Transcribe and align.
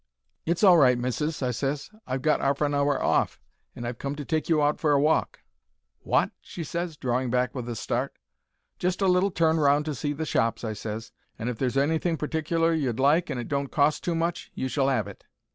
"'It's 0.47 0.63
all 0.63 0.79
right, 0.79 0.97
missis,' 0.97 1.43
I 1.43 1.51
ses. 1.51 1.91
'I've 2.07 2.23
got 2.23 2.41
'arf 2.41 2.59
an 2.61 2.73
hour 2.73 2.99
off, 3.03 3.39
and 3.75 3.85
I've 3.85 3.99
come 3.99 4.15
to 4.15 4.25
take 4.25 4.49
you 4.49 4.59
out 4.59 4.79
for 4.79 4.93
a 4.93 4.99
walk.' 4.99 5.41
"'Wot?' 6.03 6.31
she 6.41 6.63
ses, 6.63 6.97
drawing 6.97 7.29
back 7.29 7.53
with 7.53 7.69
a 7.69 7.75
start. 7.75 8.15
"'Just 8.79 9.03
a 9.03 9.07
little 9.07 9.29
turn 9.29 9.59
round 9.59 9.85
to 9.85 9.93
see 9.93 10.13
the 10.13 10.25
shops,' 10.25 10.63
I 10.63 10.73
ses; 10.73 11.11
'and 11.37 11.49
if 11.51 11.59
there's 11.59 11.77
anything 11.77 12.17
particler 12.17 12.73
you'd 12.73 12.99
like 12.99 13.29
and 13.29 13.39
it 13.39 13.47
don't 13.47 13.67
cost 13.71 14.03
too 14.03 14.15
much, 14.15 14.49
you 14.55 14.67
shall 14.67 14.89
'ave 14.89 15.07
it.' 15.11 15.23